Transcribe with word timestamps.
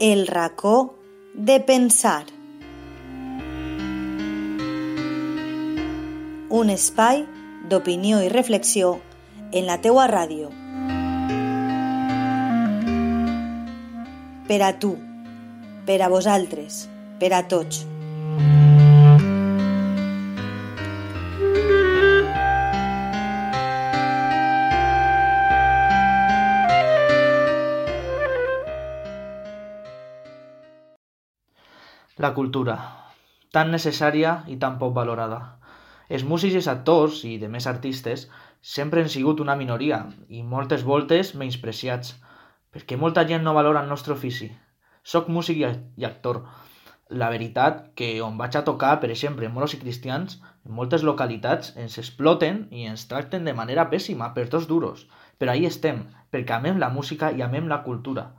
El 0.00 0.26
racó 0.26 0.98
de 1.34 1.60
pensar. 1.60 2.26
Un 6.50 6.70
espai 6.70 7.22
d'opinió 7.70 8.18
i 8.20 8.28
reflexió 8.28 8.98
en 9.52 9.68
la 9.70 9.78
teua 9.86 10.08
ràdio. 10.10 10.50
Per 14.50 14.60
a 14.66 14.72
tu, 14.82 14.96
per 15.86 16.02
a 16.02 16.10
vosaltres, 16.10 16.88
per 17.22 17.30
a 17.38 17.44
tots. 17.46 17.86
La 32.22 32.28
cultura, 32.34 32.74
tan 33.50 33.72
necessària 33.74 34.32
i 34.46 34.54
tan 34.64 34.76
poc 34.78 34.92
valorada. 34.94 35.38
Els 36.06 36.22
músics 36.32 36.54
i 36.54 36.58
els 36.60 36.68
actors, 36.70 37.16
i 37.26 37.32
de 37.42 37.48
més 37.50 37.66
artistes, 37.66 38.28
sempre 38.74 39.02
han 39.02 39.10
sigut 39.14 39.42
una 39.42 39.56
minoria 39.58 39.98
i 40.28 40.44
moltes 40.52 40.84
voltes 40.90 41.32
menyspreciats, 41.40 42.12
perquè 42.70 42.94
molta 43.00 43.24
gent 43.32 43.42
no 43.42 43.56
valora 43.56 43.82
el 43.82 43.90
nostre 43.90 44.14
ofici. 44.14 44.46
Soc 45.02 45.26
músic 45.38 45.58
i, 45.64 45.72
actor. 46.10 46.38
La 47.10 47.32
veritat 47.34 47.82
que 47.98 48.12
on 48.22 48.38
vaig 48.38 48.60
a 48.60 48.62
tocar, 48.70 48.94
per 49.02 49.10
exemple, 49.10 49.50
moros 49.50 49.74
i 49.74 49.82
cristians, 49.82 50.38
en 50.62 50.78
moltes 50.78 51.02
localitats 51.02 51.74
ens 51.74 51.98
exploten 51.98 52.68
i 52.70 52.86
ens 52.92 53.08
tracten 53.10 53.42
de 53.42 53.58
manera 53.58 53.88
pèssima, 53.90 54.30
per 54.38 54.46
tots 54.54 54.70
duros. 54.70 55.08
Però 55.42 55.50
ahí 55.50 55.66
estem, 55.66 56.04
perquè 56.30 56.60
amem 56.60 56.78
la 56.78 56.94
música 56.94 57.34
i 57.34 57.42
amem 57.42 57.66
la 57.74 57.82
cultura. 57.82 58.30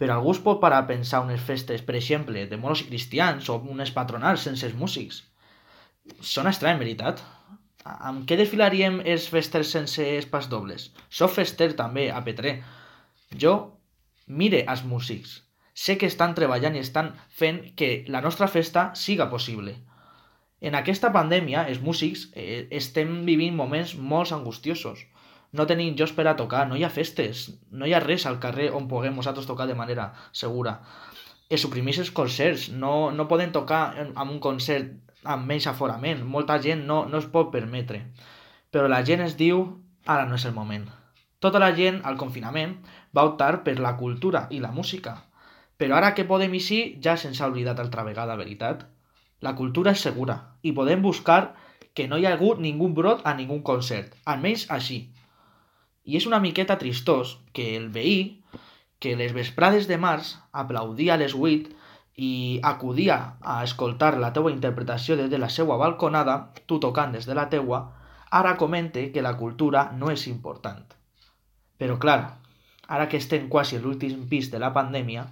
Però 0.00 0.16
algú 0.16 0.32
es 0.32 0.40
pot 0.44 0.62
parar 0.62 0.78
a 0.82 0.88
pensar 0.88 1.20
unes 1.26 1.42
festes, 1.44 1.82
per 1.84 1.98
exemple, 1.98 2.46
de 2.48 2.58
moros 2.60 2.80
i 2.84 2.88
cristians 2.88 3.50
o 3.52 3.58
unes 3.74 3.92
patronals 3.96 4.46
sense 4.48 4.64
els 4.66 4.78
músics. 4.82 5.20
Sona 6.24 6.54
estrany, 6.54 6.78
veritat? 6.80 7.20
Amb 7.84 8.24
què 8.28 8.38
desfilaríem 8.40 9.00
els 9.04 9.28
festers 9.32 9.74
sense 9.76 10.06
espais 10.16 10.48
dobles? 10.48 10.88
Soc 11.08 11.34
fester 11.36 11.70
també, 11.76 12.08
a 12.12 12.24
Petrer. 12.24 12.56
Jo 13.44 13.54
mire 14.26 14.64
els 14.72 14.82
músics. 14.84 15.36
Sé 15.74 15.96
que 16.00 16.08
estan 16.10 16.34
treballant 16.36 16.76
i 16.76 16.82
estan 16.84 17.12
fent 17.40 17.60
que 17.76 18.04
la 18.08 18.20
nostra 18.24 18.48
festa 18.48 18.90
siga 19.04 19.28
possible. 19.30 19.76
En 20.60 20.76
aquesta 20.76 21.08
pandèmia, 21.12 21.64
els 21.72 21.80
músics 21.80 22.26
eh, 22.36 22.66
estem 22.80 23.22
vivint 23.28 23.56
moments 23.56 23.94
molt 23.96 24.32
angustiosos. 24.36 25.06
No 25.52 25.66
tenim 25.66 25.96
jocs 25.98 26.12
per 26.14 26.26
a 26.30 26.36
tocar, 26.38 26.66
no 26.68 26.76
hi 26.78 26.84
ha 26.86 26.92
festes, 26.94 27.46
no 27.70 27.86
hi 27.86 27.94
ha 27.94 28.02
res 28.04 28.26
al 28.26 28.38
carrer 28.42 28.68
on 28.76 28.86
puguem 28.90 29.16
nosaltres 29.18 29.48
tocar 29.48 29.66
de 29.66 29.74
manera 29.78 30.12
segura. 30.30 30.76
Es 31.50 31.64
suprimeix 31.66 31.98
els 31.98 32.12
concerts, 32.14 32.68
no, 32.70 33.10
no 33.10 33.26
poden 33.30 33.50
tocar 33.56 33.82
en, 33.98 34.12
un 34.22 34.38
concert 34.38 34.92
amb 35.24 35.50
menys 35.50 35.66
aforament, 35.66 36.22
molta 36.36 36.60
gent 36.62 36.86
no, 36.86 37.02
no 37.10 37.18
es 37.18 37.26
pot 37.32 37.50
permetre. 37.50 38.04
Però 38.70 38.86
la 38.88 39.02
gent 39.06 39.24
es 39.26 39.34
diu, 39.40 39.64
ara 40.06 40.28
no 40.30 40.38
és 40.38 40.46
el 40.46 40.54
moment. 40.54 40.86
Tota 41.40 41.58
la 41.58 41.72
gent, 41.74 41.98
al 42.04 42.20
confinament, 42.20 42.76
va 43.16 43.26
optar 43.26 43.64
per 43.66 43.78
la 43.80 43.96
cultura 43.98 44.46
i 44.54 44.60
la 44.62 44.70
música. 44.76 45.16
Però 45.80 45.96
ara 45.96 46.12
que 46.14 46.28
podem 46.28 46.54
eixir, 46.54 46.82
ja 47.02 47.16
se'ns 47.16 47.40
ha 47.40 47.48
oblidat 47.50 47.80
altra 47.80 48.04
vegada, 48.06 48.36
veritat? 48.38 48.84
La 49.40 49.54
cultura 49.56 49.94
és 49.96 50.02
segura 50.04 50.36
i 50.62 50.74
podem 50.76 51.02
buscar 51.02 51.54
que 51.96 52.06
no 52.08 52.18
hi 52.20 52.26
ha 52.28 52.34
hagut 52.36 52.60
ningú 52.60 52.90
brot 52.98 53.24
a 53.24 53.32
ningú 53.38 53.62
concert, 53.66 54.12
almenys 54.28 54.66
així. 54.76 55.00
I 56.10 56.16
és 56.18 56.26
una 56.26 56.40
miqueta 56.42 56.74
tristós 56.78 57.36
que 57.54 57.76
el 57.76 57.90
veí, 57.94 58.42
que 58.98 59.14
les 59.16 59.34
vesprades 59.36 59.86
de 59.86 59.98
març 60.02 60.32
aplaudia 60.62 61.14
a 61.14 61.20
les 61.22 61.36
8 61.38 61.76
i 62.28 62.32
acudia 62.70 63.18
a 63.40 63.60
escoltar 63.66 64.16
la 64.18 64.32
teua 64.36 64.50
interpretació 64.50 65.16
des 65.20 65.30
de 65.30 65.38
la 65.38 65.48
seva 65.56 65.78
balconada, 65.78 66.34
tu 66.66 66.80
tocant 66.82 67.14
des 67.14 67.30
de 67.30 67.36
la 67.38 67.46
teua, 67.54 67.80
ara 68.40 68.56
comente 68.56 69.06
que 69.14 69.22
la 69.22 69.36
cultura 69.38 69.86
no 70.00 70.10
és 70.10 70.26
important. 70.32 70.82
Però 71.78 71.96
clar, 72.02 72.18
ara 72.88 73.06
que 73.08 73.22
estem 73.22 73.46
quasi 73.48 73.78
a 73.78 73.84
l'últim 73.86 74.26
pis 74.28 74.50
de 74.50 74.58
la 74.58 74.74
pandèmia, 74.74 75.24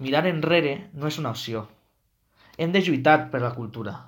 mirar 0.00 0.24
enrere 0.32 0.74
no 0.96 1.12
és 1.12 1.20
una 1.20 1.36
opció. 1.36 1.68
Hem 2.56 2.72
de 2.72 2.80
lluitar 2.80 3.30
per 3.30 3.44
la 3.44 3.54
cultura, 3.54 3.98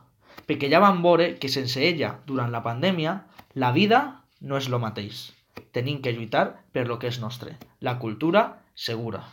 perquè 0.48 0.72
ja 0.72 0.80
vam 0.80 1.04
veure 1.04 1.34
que 1.38 1.52
sense 1.52 1.84
ella, 1.84 2.16
durant 2.26 2.50
la 2.50 2.64
pandèmia, 2.64 3.18
la 3.54 3.72
vida 3.76 4.04
no 4.40 4.56
és 4.56 4.72
lo 4.72 4.80
mateix. 4.80 5.28
Tenim 5.74 5.98
que 6.02 6.12
lluitar 6.14 6.44
per 6.70 6.84
lo 6.86 7.00
que 7.02 7.08
és 7.10 7.16
nostre, 7.18 7.56
la 7.82 7.98
cultura 7.98 8.44
segura. 8.74 9.24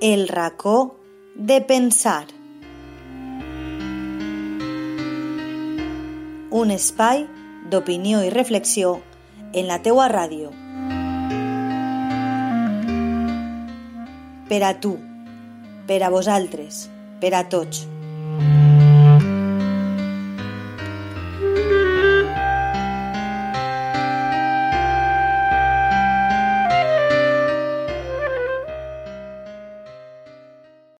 El 0.00 0.26
racó 0.28 0.96
de 1.34 1.60
pensar. 1.60 2.24
Un 6.50 6.72
espai 6.72 7.26
d'opinió 7.70 8.24
i 8.24 8.32
reflexió 8.32 8.96
en 9.52 9.66
la 9.66 9.80
teua 9.82 10.08
ràdio. 10.10 10.52
Per 14.50 14.62
a 14.66 14.74
tu, 14.82 14.96
per 15.86 16.02
a 16.02 16.10
vosaltres, 16.10 16.84
per 17.22 17.34
a 17.34 17.44
tots. 17.50 17.86